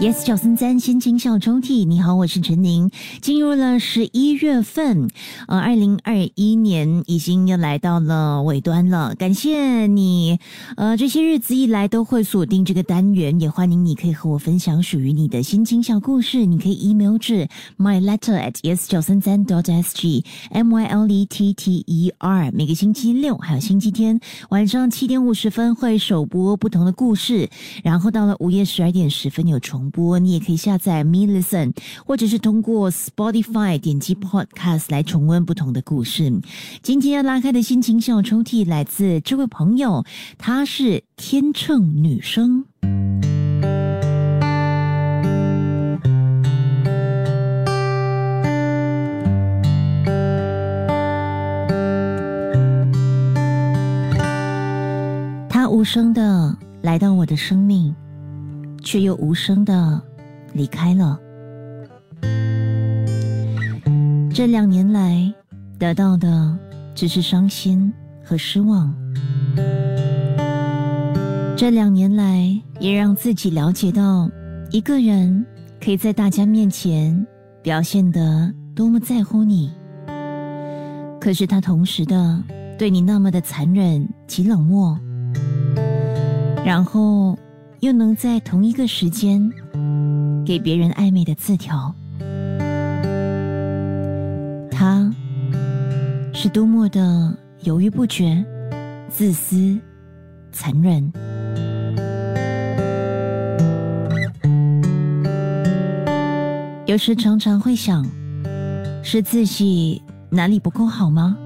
[0.00, 2.88] Yes，小森三心情小抽屉，你好，我是陈宁。
[3.20, 5.10] 进入了十一月份，
[5.48, 9.16] 呃，二零二一年已经要来到了尾端了。
[9.16, 10.38] 感谢你，
[10.76, 16.46] 呃，这些日子以来都会锁定这个单元，也欢迎你可以和我分享属于你的心情小故事。
[16.46, 21.82] 你可以 email 至 my letter at yes 九三三 dot sg m y l e t t
[21.84, 22.52] e r。
[22.52, 24.20] 每个星期六还有星期天
[24.50, 27.50] 晚上七点五十分会首播不同的故事，
[27.82, 29.87] 然后到了午夜十二点十分有重。
[29.90, 31.72] 播，你也可以下载 Me Listen，
[32.04, 36.18] 或者是通过 Spotify 点击 Podcast 来重温不同的故事。
[36.82, 40.04] 今天要拉开的心情小抽屉来自这位朋友，
[40.36, 42.64] 她是天秤女生。
[55.48, 57.94] 她无声的来到我的生命。
[58.82, 60.00] 却又无声的
[60.52, 61.18] 离开了。
[64.32, 65.32] 这两年来
[65.78, 66.56] 得到的
[66.94, 67.92] 只是伤心
[68.24, 68.94] 和失望。
[71.56, 74.30] 这两年来也让自己了解到，
[74.70, 75.44] 一个人
[75.82, 77.26] 可以在大家面前
[77.62, 79.72] 表现得多么在乎你，
[81.20, 82.42] 可是他同时的
[82.78, 84.98] 对你那么的残忍及冷漠，
[86.64, 87.36] 然后。
[87.80, 89.52] 又能在同一个时间
[90.44, 91.94] 给别人暧昧的字条，
[94.68, 95.14] 他
[96.34, 98.44] 是多么的犹豫不决、
[99.08, 99.78] 自私、
[100.50, 101.12] 残忍。
[106.86, 108.04] 有时常常会想，
[109.04, 111.36] 是自己哪里不够好吗？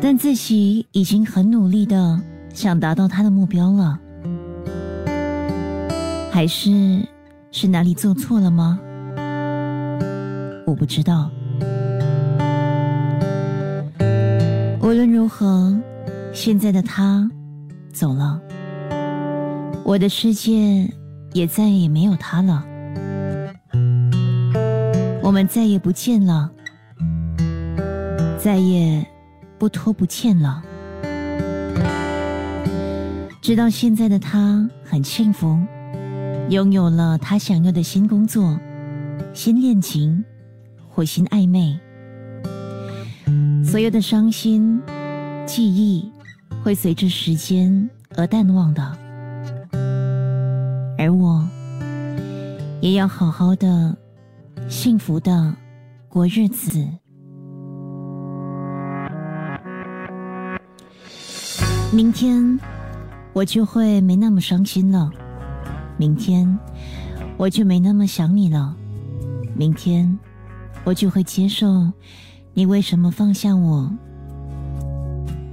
[0.00, 2.18] 但自己已经很努力的
[2.54, 4.00] 想达到他的目标了。
[6.34, 7.00] 还是
[7.52, 8.80] 是哪里做错了吗？
[10.66, 11.30] 我不知道。
[14.82, 15.72] 无论如何，
[16.32, 17.30] 现在的他
[17.92, 18.40] 走了，
[19.84, 20.92] 我的世界
[21.34, 22.64] 也再也没有他了。
[25.22, 26.50] 我们再也不见了，
[28.40, 29.06] 再也
[29.56, 30.60] 不拖不欠了。
[33.40, 35.56] 知道现在的他很幸福。
[36.50, 38.58] 拥有了他想要的新工作、
[39.32, 40.24] 新恋情
[40.88, 41.78] 或新暧昧，
[43.64, 44.80] 所有的伤心
[45.46, 46.08] 记忆
[46.62, 48.82] 会随着时间而淡忘的，
[50.98, 51.48] 而我
[52.80, 53.96] 也要好好的、
[54.68, 55.56] 幸福的
[56.08, 56.86] 过日子。
[61.90, 62.60] 明天
[63.32, 65.10] 我就会没那么伤心了。
[65.96, 66.58] 明天
[67.36, 68.74] 我就没那么想你了，
[69.56, 70.18] 明天
[70.84, 71.66] 我就会接受
[72.52, 73.90] 你为什么放下我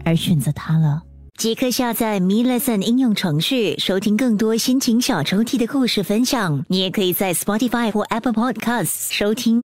[0.03, 1.03] 而选择他了。
[1.37, 6.63] 即刻下载 Me Lesson 应用程序，收听更多心情小抽屉的故事分享。
[6.67, 9.59] 你也可以在 Spotify 或 Apple Podcasts 收听。